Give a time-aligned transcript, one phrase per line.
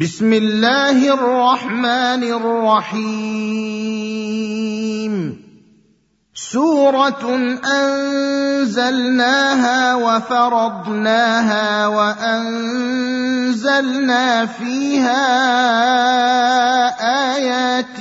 [0.00, 3.44] بسم الله الرحمن الرحيم
[6.34, 7.24] سوره
[8.64, 12.86] انزلناها وفرضناها وانزلنا
[14.46, 15.26] فيها
[17.36, 18.00] ايات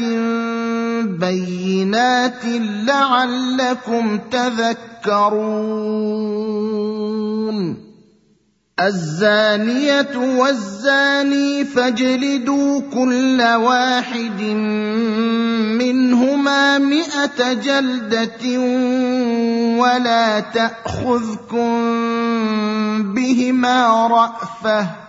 [1.20, 2.45] بينات
[2.88, 5.50] لعلكم تذكرون
[8.80, 14.41] الزانية والزاني فاجلدوا كل واحد
[15.81, 18.59] منهما مائه جلدة
[19.80, 21.70] ولا تأخذكم
[23.13, 25.09] بهما رأفة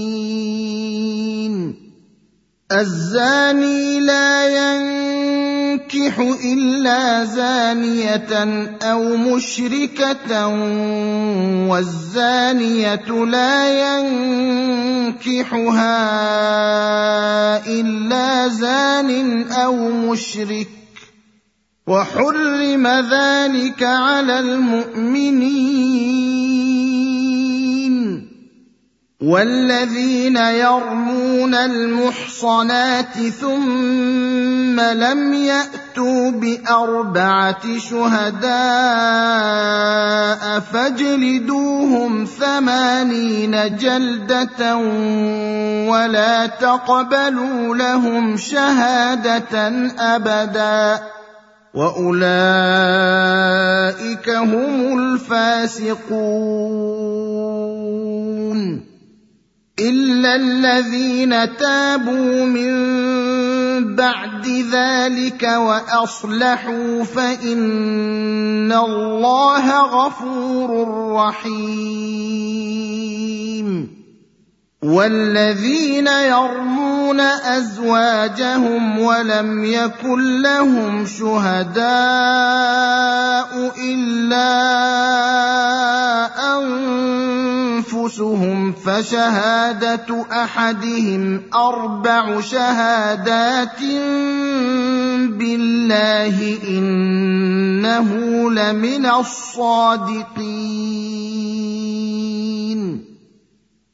[2.71, 8.33] الزاني لا ينكح إلا زانية
[8.81, 10.47] أو مشركة
[11.67, 15.37] والزانية لا ينكحها
[17.67, 20.67] إلا زان أو مشرك.
[21.87, 26.01] وحرم ذلك على المؤمنين.
[29.21, 38.51] والذين يرمون المحصنات ثم لم يأتوا بأربعة شهداء
[40.59, 44.77] فاجلدوهم ثمانين جلدة
[45.87, 49.67] ولا تقبلوا لهم شهادة
[49.99, 50.99] أبدا.
[51.73, 52.19] وأولئك
[54.29, 56.11] هم الفاسقون.
[59.89, 62.71] الا الذين تابوا من
[63.95, 72.41] بعد ذلك واصلحوا فان الله غفور رحيم.
[74.83, 81.81] والذين يرمون ازواجهم ولم يكن لهم شهداء
[83.77, 84.61] الا
[88.01, 93.81] أنفسهم فشهادة أحدهم أربع شهادات
[95.37, 98.09] بالله إنه
[98.51, 100.31] لمن الصادقين.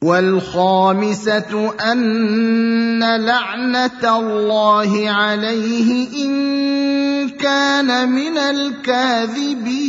[0.02, 9.88] والخامسة أن لعنة الله عليه إن كان من الكاذبين.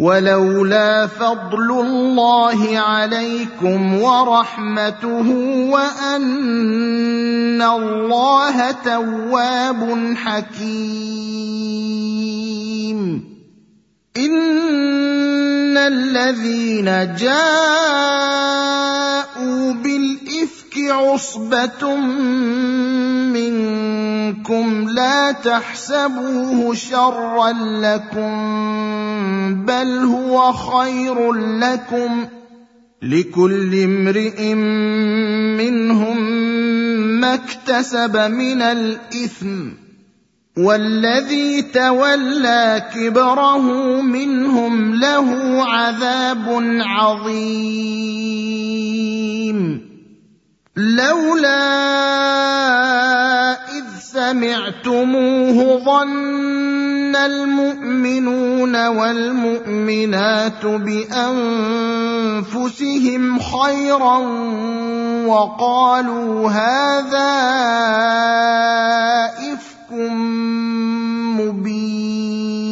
[0.00, 5.28] ولولا فضل الله عليكم ورحمته
[5.70, 11.62] وأن الله تواب حكيم.
[14.16, 17.32] إن الذين جاءوا
[19.72, 21.96] بالافك عصبة
[23.32, 28.34] منكم لا تحسبوه شرا لكم
[29.64, 32.26] بل هو خير لكم.
[33.02, 34.54] لكل امرئ
[35.58, 36.22] منهم
[37.20, 39.68] ما اكتسب من الإثم
[40.58, 43.62] والذي تولى كبره
[44.02, 47.52] منهم له عذاب عظيم.
[50.76, 51.62] لولا
[53.68, 61.68] إذ سمعتموه ظن المؤمنون والمؤمنات بأنفسهم
[63.38, 64.18] خيرا
[65.26, 67.32] وقالوا هذا
[69.52, 69.92] إفك
[71.36, 72.71] مبين.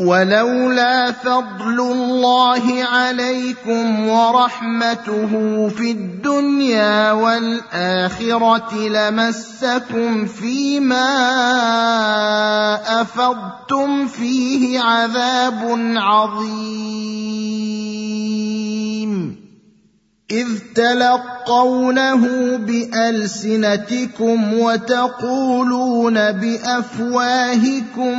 [0.00, 5.28] ولولا فضل الله عليكم ورحمته
[5.68, 11.10] في الدنيا والآخرة لمسكم فيما
[13.00, 17.10] أفضتم فيه عذاب عظيم.
[20.30, 28.18] إذ تلقونه بألسنتكم وتقولون بأفواهكم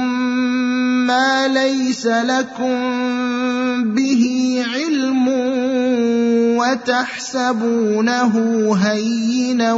[1.07, 2.79] ما ليس لكم
[3.93, 4.23] به
[4.75, 5.27] علم
[6.57, 8.33] وتحسبونه
[8.75, 9.73] هينا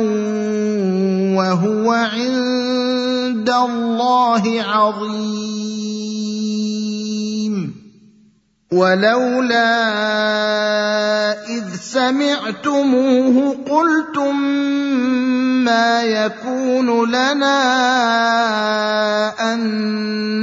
[1.37, 5.83] وهو عند الله عظيم.
[8.73, 9.73] ولولا
[11.45, 14.35] إذ سمعتموه قلتم
[15.63, 17.59] ما يكون لنا
[19.53, 19.59] أن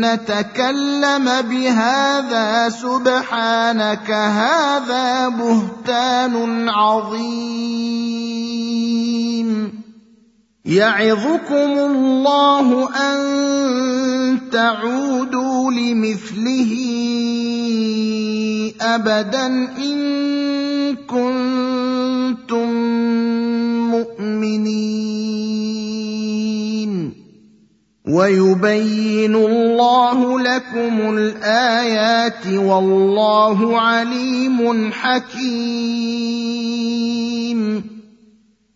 [0.01, 8.31] نتكلم بهذا سبحانك هذا بهتان عظيم
[10.65, 13.21] يعظكم الله أن
[14.53, 16.77] تعودوا لمثله
[18.81, 19.47] أبدا
[19.79, 22.69] إن كنتم
[23.91, 25.11] مؤمنين.
[28.09, 36.80] ويبين الله لكم الآيات والله عليم حكيم.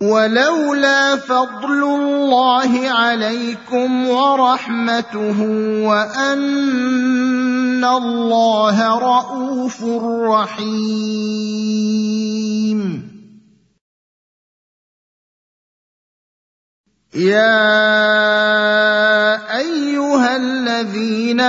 [0.00, 5.40] ولولا فضل الله عليكم ورحمته
[5.84, 9.84] وأن الله رءوف
[10.24, 11.20] رحيم.
[17.14, 17.78] يا
[19.58, 21.40] أيها الذين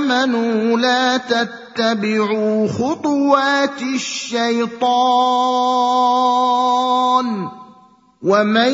[0.00, 4.80] آمنوا لا تتبعوا خطوات الشيطان.
[8.22, 8.72] ومن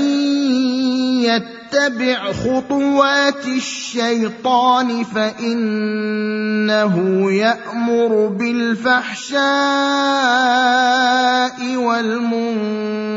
[1.23, 6.95] يتبع خطوات الشيطان فانه
[7.33, 9.37] يامر بالفحشاء
[11.77, 13.17] والمنكر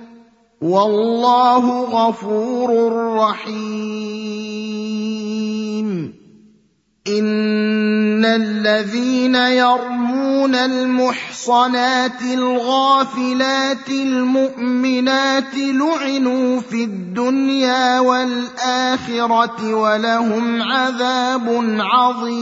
[0.61, 4.61] والله غفور رحيم.
[7.07, 22.41] إن الذين يرمون المحصنات الغافلات المؤمنات لعنوا في الدنيا والآخرة ولهم عذاب عظيم.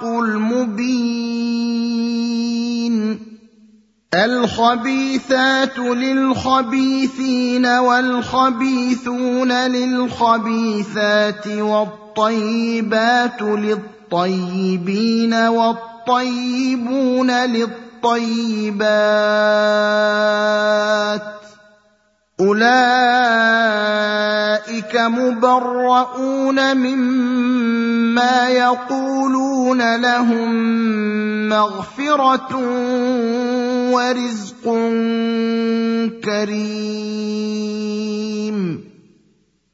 [0.00, 1.60] الحق المبين
[4.14, 18.80] الخبيثات للخبيثين والخبيثون للخبيثات والطيبات للطيبين والطيبون للطيبات
[22.40, 22.60] أولئك
[24.96, 30.50] مبرؤون مما يقولون لهم
[31.48, 32.56] مغفرة
[33.92, 34.64] ورزق
[36.24, 37.70] كريم.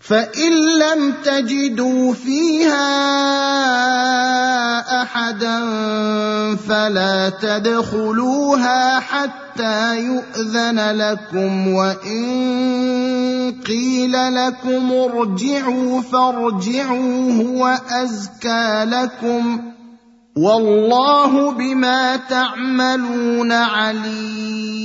[0.00, 2.90] فإن لم تجدوا فيها
[5.02, 5.66] أحدا
[6.56, 12.30] فلا تدخلوها حتى يؤذن لكم وإن
[13.66, 19.60] قيل لكم ارجعوا فارجعوا هو أزكى لكم
[20.36, 24.80] والله بما تعملون عليم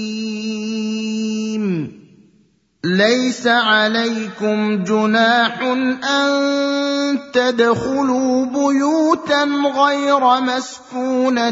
[2.86, 9.44] ليس عليكم جناح أن تدخلوا بيوتا
[9.76, 11.52] غير مسكونة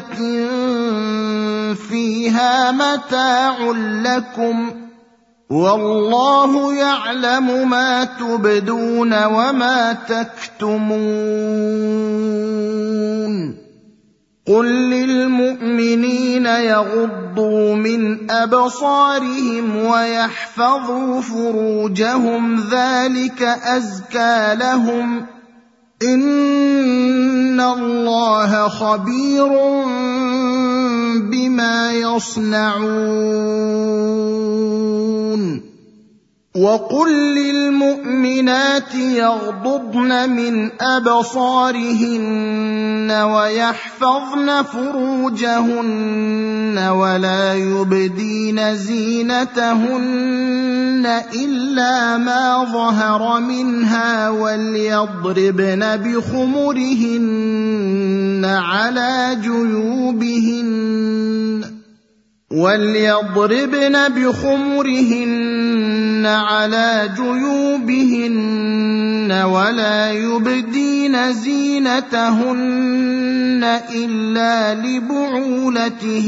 [1.74, 3.58] فيها متاع
[4.06, 4.72] لكم
[5.50, 10.84] والله يعلم ما تبدون وما تكتمون
[14.48, 25.26] قل للمؤمنين يغضوا من ابصارهم ويحفظوا فروجهم ذلك ازكى لهم
[26.04, 29.48] ان الله خبير
[31.32, 33.54] بما يصنعون
[36.54, 42.32] وقل للمؤمنات يغضضن من ابصارهن
[43.12, 45.98] ويحفظن فروجهن
[46.78, 50.04] ولا يبدين زينتهن
[51.34, 57.26] الا ما ظهر منها وليضربن بخمرهن
[58.46, 60.74] على جيوبهن
[62.54, 65.54] وليضربن بخمرهن
[66.26, 68.62] على جيوبهن
[69.32, 72.54] ولا يبدين زينتهن
[73.96, 76.24] الا لبعولتهن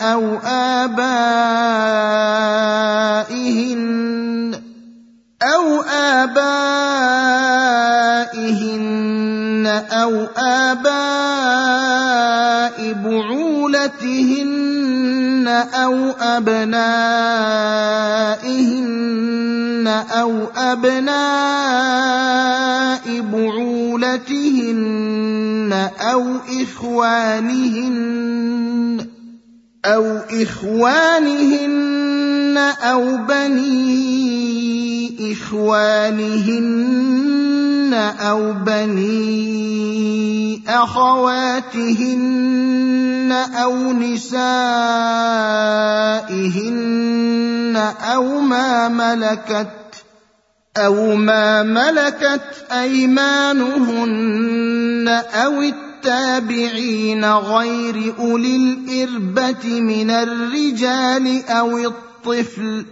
[0.00, 1.26] أو ابائهن
[5.42, 6.46] أو ابائهن
[9.92, 10.96] أو اباء
[13.04, 14.46] بعولتهن
[15.74, 16.76] أو ابنائهن
[20.10, 21.16] أو ابناء
[23.20, 24.62] بعولتهن
[26.00, 26.24] أو
[26.62, 27.96] اخوانهن
[29.86, 31.76] أو إخوانهن
[32.82, 33.96] أو بني
[35.32, 36.86] إخوانهن
[38.20, 39.46] أو بني
[40.68, 42.36] أخواتهن
[43.32, 44.56] أو نسائهن
[48.14, 49.68] أو ما ملكت
[50.76, 54.28] أو ما ملكت أيمانهن
[55.34, 55.62] أو
[56.06, 62.86] التابعين غير أولي الإربة من الرجال أو الطفل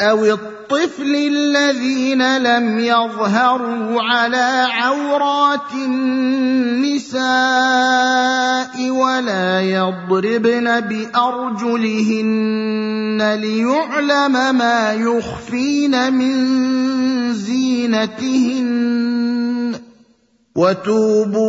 [0.00, 7.20] أو الطفل الذين لم يظهروا على عورات النساء
[8.90, 12.26] ولا يضربن بأرجلهن
[13.40, 16.34] ليعلم ما يخفين من
[17.32, 19.15] زينتهن.
[20.56, 21.46] وتوبوا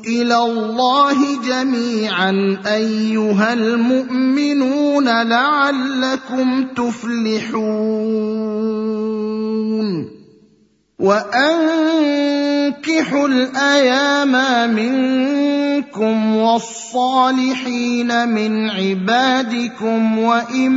[0.00, 8.36] إلى الله جميعا أيها المؤمنون لعلكم تفلحون.
[10.98, 12.48] وأنكحوا
[13.28, 14.32] الأيام
[14.74, 20.76] منكم والصالحين من عبادكم وإمائكم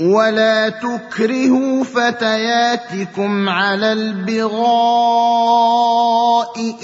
[0.00, 4.58] ولا تكرهوا فتياتكم على البغاء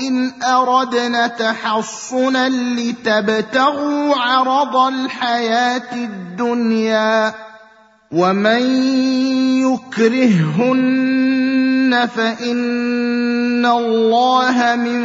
[0.09, 7.35] ان اردنا تحصنا لتبتغوا عرض الحياة الدنيا
[8.12, 8.62] ومن
[9.62, 11.13] يكرههن
[11.96, 15.02] فإن الله من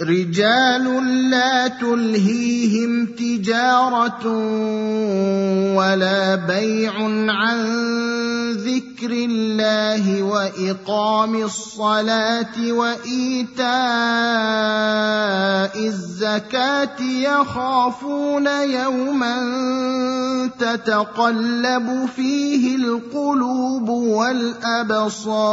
[0.00, 0.84] رجال
[1.30, 4.26] لا تلهيهم تجارة
[5.76, 6.92] ولا بيع
[7.28, 7.58] عن
[8.52, 13.66] ذكر الله وإقام الصلاة وإيتاء
[15.86, 19.36] الزكاة يخافون يوما
[20.58, 25.52] تتقلب فيه القلوب والأبصار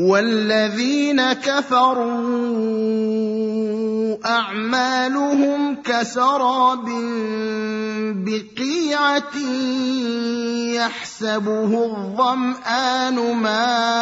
[0.00, 2.14] والذين كفروا
[4.26, 6.84] اعمالهم كسراب
[8.26, 9.36] بقيعه
[10.74, 13.94] يحسبه الظمان ماء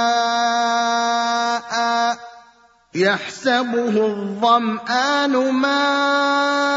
[2.95, 6.73] يحسبه الظمان ماء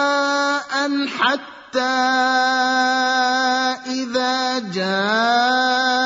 [1.07, 1.54] حتى
[3.87, 6.05] إذا جاءه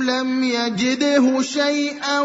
[0.00, 2.20] لم يجده شيئا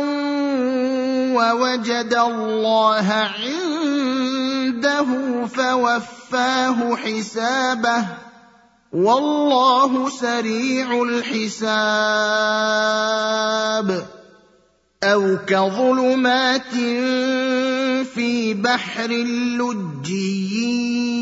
[1.35, 5.05] ووجد الله عنده
[5.45, 8.05] فوفاه حسابه
[8.93, 12.09] والله سريع الحساب
[15.03, 16.73] أو كظلمات
[18.13, 19.11] في بحر
[19.57, 21.18] لجي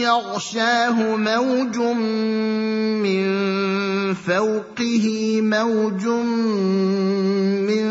[0.00, 3.24] يغشاه موج من
[4.14, 5.06] فوقه
[5.42, 6.04] موج
[7.68, 7.86] من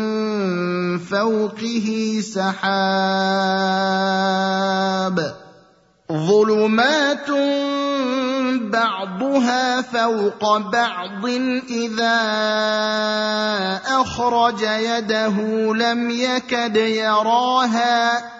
[0.98, 3.30] فوقه سحاب.
[6.12, 7.30] ظلمات
[8.70, 11.26] بعضها فوق بعض
[11.70, 12.20] إذا
[13.86, 15.36] أخرج يده
[15.74, 18.39] لم يكد يراها.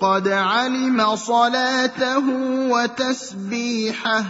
[0.00, 2.24] قد علم صلاته
[2.70, 4.24] وتسبيحه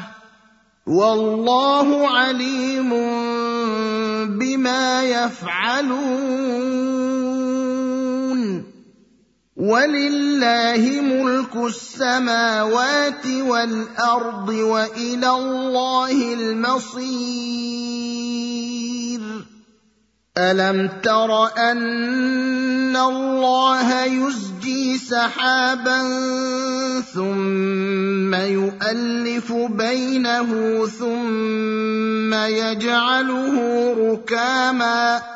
[0.87, 2.91] والله عليم
[4.39, 6.47] بما يفعلون.
[9.57, 18.07] ولله ملك السماوات والأرض وإلى الله المصير.
[20.39, 26.03] الم تر ان الله يزجي سحابا
[27.15, 30.51] ثم يؤلف بينه
[30.87, 33.55] ثم يجعله
[33.99, 35.36] ركاما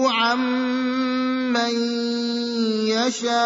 [0.09, 0.39] عن
[1.53, 1.75] من
[2.87, 3.41] يشاء.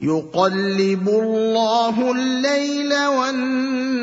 [0.00, 3.94] يقلب الله الليل والنهار.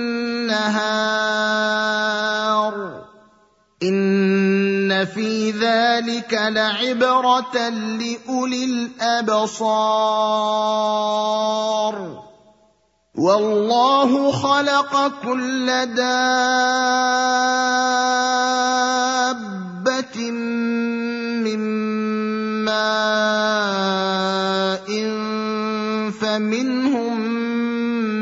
[3.84, 9.92] ان في ذلك لعبره لاولي الابصار
[13.16, 15.66] والله خلق كل
[15.96, 16.22] دابه
[21.42, 21.60] من
[22.66, 23.62] ماء
[26.22, 27.51] فمنهم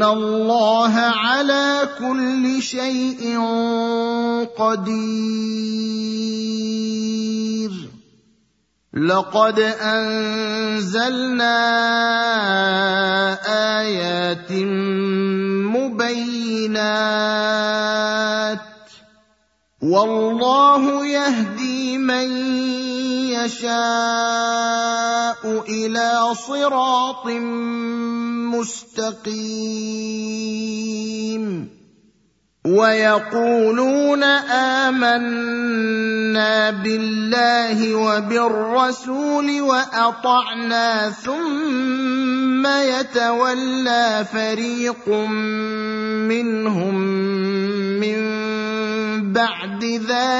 [0.00, 3.40] ان الله على كل شيء
[4.56, 5.60] قدير.
[8.94, 11.56] لقد انزلنا
[13.80, 14.52] ايات
[15.76, 17.00] مبينات
[19.82, 22.28] والله يهدي من
[23.32, 23.80] يشاء
[25.68, 27.26] إلى صراط
[28.52, 29.70] مستقيم.
[32.66, 34.22] ويقولون
[34.84, 45.08] آمنا بالله وبالرسول وأطعنا ثم يتولى فريق
[46.28, 46.79] منهم.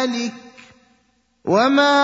[0.01, 0.33] ذلك
[1.45, 2.01] وما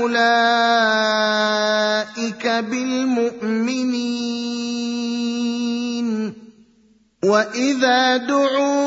[0.00, 4.00] أولئك بالمؤمنين
[7.24, 8.80] وإذا دعوا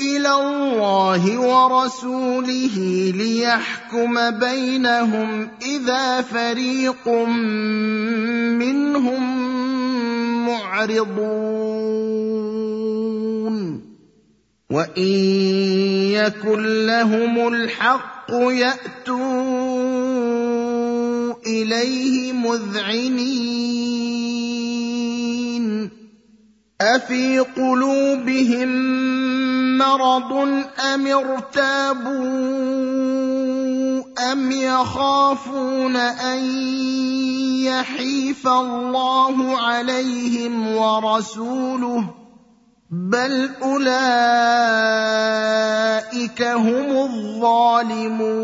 [0.00, 2.76] إلى الله ورسوله
[3.16, 7.08] ليحكم بينهم إذا فريق
[8.58, 9.46] منهم
[10.46, 12.45] معرضون
[14.70, 15.12] وان
[16.10, 19.16] يكن لهم الحق ياتوا
[21.46, 23.76] اليه مذعنين
[26.80, 28.68] افي قلوبهم
[29.78, 30.32] مرض
[30.94, 32.16] ام ارتابوا
[34.32, 36.44] ام يخافون ان
[37.64, 42.25] يحيف الله عليهم ورسوله
[42.90, 43.86] بل اولئك
[46.42, 48.36] هم الظالمون.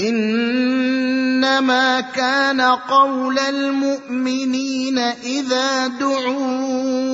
[0.00, 7.06] انما كان قول المؤمنين اذا دعوا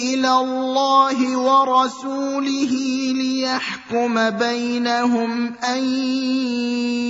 [0.00, 2.72] إلى الله ورسوله
[3.14, 5.84] ليحكم بينهم ان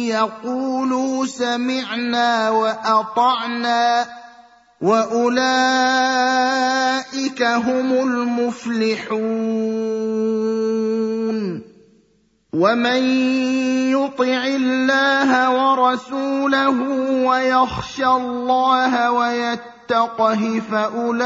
[0.09, 4.19] يقولوا سمعنا واطعنا.
[4.81, 6.40] واولئك
[7.43, 9.21] هم المفلحون
[12.53, 13.03] ومن
[13.93, 16.81] يطع الله ورسوله
[17.29, 21.21] ويخشى الله ويتقه فاولئك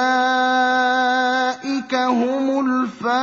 [1.95, 3.15] هم الفائزون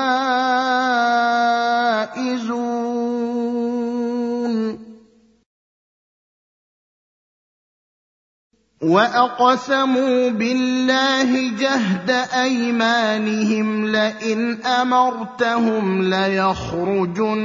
[8.82, 17.41] واقسموا بالله جهد ايمانهم لئن امرتهم ليخرجن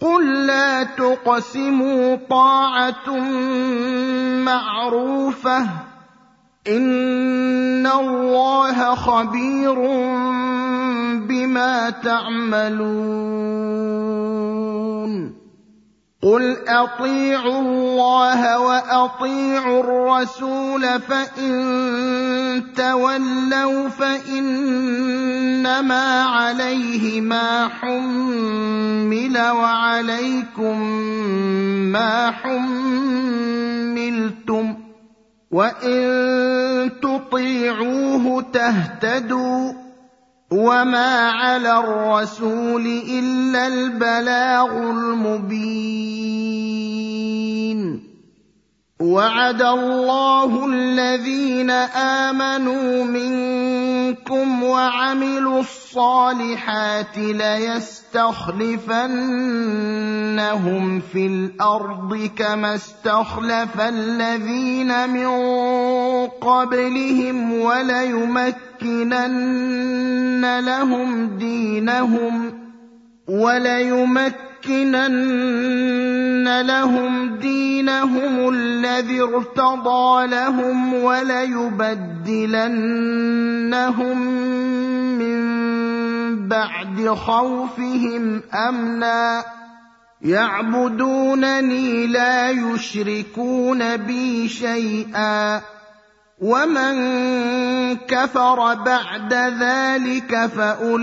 [0.00, 3.10] قل لا تقسموا طاعه
[4.44, 5.66] معروفه
[6.68, 9.74] ان الله خبير
[11.26, 13.38] بما تعملون
[16.22, 25.02] قل اطيعوا الله واطيعوا الرسول فان تولوا فانما
[26.22, 30.82] عليه ما حمل وعليكم
[31.92, 33.68] ما حملتم
[35.50, 39.87] وان تطيعوه تهتدوا
[40.50, 46.48] وما على الرسول الا البلاغ المبين
[49.00, 58.20] وعد الله الذين آمنوا منكم وعملوا الصالحات ليستخلفنهم
[61.00, 65.28] في الأرض كما استخلف الذين من
[66.26, 68.58] قبلهم وليمكنن
[70.60, 72.52] لهم دينهم
[73.28, 81.98] وليمكنن لَنُمَكِّنَنَّ لَهُمْ دِينَهُمُ الَّذِي ارْتَضَىٰ لَهُمْ وَلَيُبَدِّلَنَّهُم
[85.18, 89.44] مِّن بَعْدِ خَوْفِهِمْ أَمْنًا ۚ.
[90.22, 95.62] يَعْبُدُونَنِي لَا يُشْرِكُونَ بِي شَيْئًا.
[96.40, 100.94] ومن كفر بعد ذلك فاولئك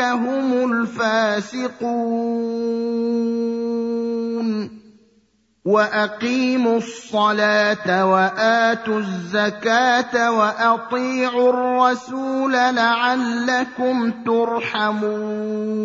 [0.00, 1.84] هم الفاسقون
[5.64, 15.84] واقيموا الصلاه واتوا الزكاه واطيعوا الرسول لعلكم ترحمون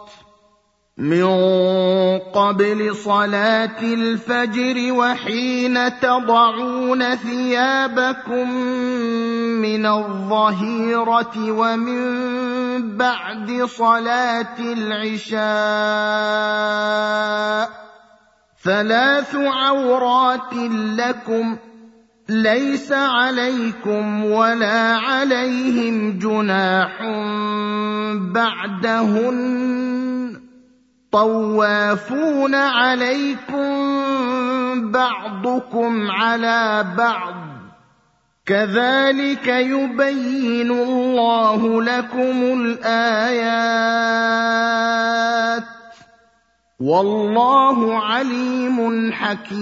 [1.01, 1.25] من
[2.33, 8.51] قبل صلاة الفجر وحين تضعون ثيابكم
[9.61, 15.41] من الظهيرة ومن بعد صلاة العشاء
[18.63, 20.53] ثلاث عورات
[20.97, 21.57] لكم
[22.29, 27.01] ليس عليكم ولا عليهم جناح
[28.33, 29.61] بعدهن
[31.11, 33.71] طوافون عليكم
[34.91, 37.33] بعضكم على بعض.
[38.45, 43.51] كذلك يبين الله لكم الآيات.
[46.79, 49.61] والله عليم حكيم.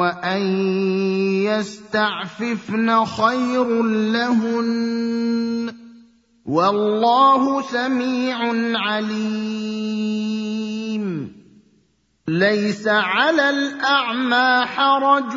[0.00, 0.42] وان
[1.44, 3.82] يستعففن خير
[4.12, 5.74] لهن
[6.46, 8.38] والله سميع
[8.78, 9.90] عليم
[12.28, 15.34] ليس على الاعمى حرج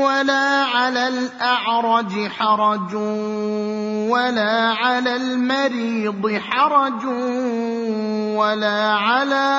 [0.00, 2.94] ولا على الأعرج حرج
[4.10, 7.04] ولا على المريض حرج
[8.36, 9.50] ولا على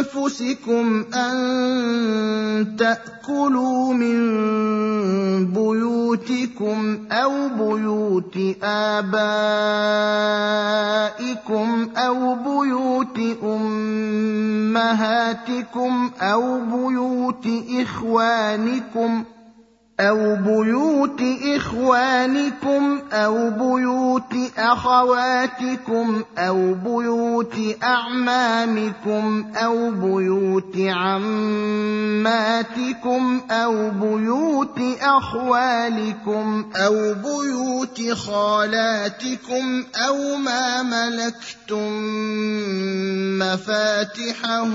[0.00, 4.20] أنفسكم أن تأكلوا من
[5.52, 9.30] بيوتكم أو بيوت آبائكم
[11.96, 14.90] أو بيوت أمهاتكم
[16.20, 17.46] أو بيوت
[17.80, 19.24] إخوانكم
[20.00, 21.20] أو بيوت
[21.56, 32.30] إخوانكم أو بيوت أخواتكم أو بيوت أعمامكم أو بيوت عماتكم
[33.50, 41.92] أو بيوت أخوالكم أو بيوت خالاتكم أو ما ملكتم
[43.38, 44.68] مفاتحه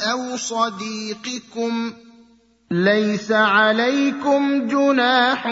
[0.00, 2.05] أو صديقكم ۖ
[2.70, 5.46] ليس عليكم جناح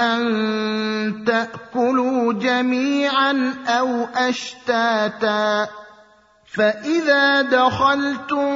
[0.00, 5.68] أن تأكلوا جميعا أو أشتاتا
[6.52, 8.50] فإذا دخلتم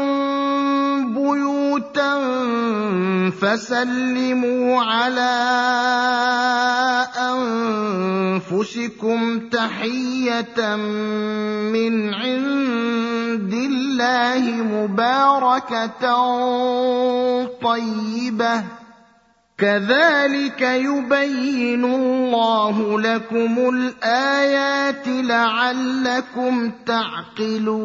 [1.03, 2.13] بيوتا
[3.31, 5.35] فسلموا على
[8.51, 10.77] أنفسكم تحية
[11.73, 16.05] من عند الله مباركة
[17.63, 18.65] طيبة.
[19.59, 27.85] كذلك يبين الله لكم الآيات لعلكم تعقلون.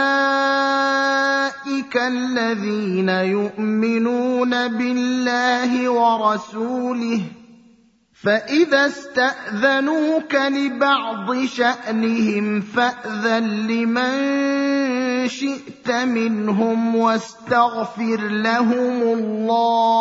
[1.97, 7.23] الذين يؤمنون بالله ورسوله
[8.23, 20.01] فإذا استأذنوك لبعض شأنهم فأذن لمن شئت منهم واستغفر لهم الله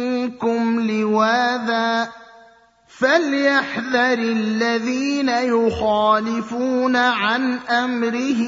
[0.21, 2.09] منكم لواذا
[2.87, 8.41] فليحذر الذين يخالفون عن أمره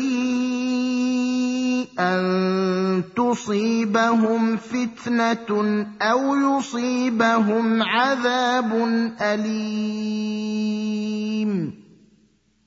[1.99, 8.73] أن تصيبهم فتنة أو يصيبهم عذاب
[9.21, 9.83] أليم.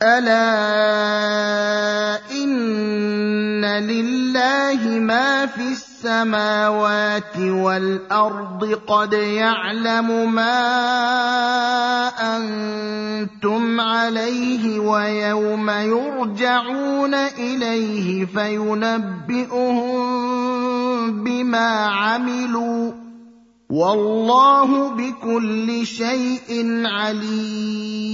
[0.02, 0.36] ألا
[2.30, 10.58] إن لله ما في السماوات والأرض قد يعلم ما
[12.36, 19.96] أنتم عليه ويوم يرجعون إليه فينبئهم
[21.24, 23.05] بما عملوا
[23.70, 28.06] والله بكل شيء عليم.